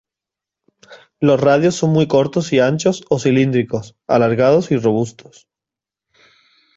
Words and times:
Los 1.19 1.39
radios 1.39 1.75
son 1.75 1.91
muy 1.91 2.07
cortos 2.07 2.51
y 2.53 2.59
anchos 2.59 3.03
o 3.11 3.19
cilíndricos, 3.19 3.95
alargados 4.07 4.71
y 4.71 4.77
robustos. 4.77 5.47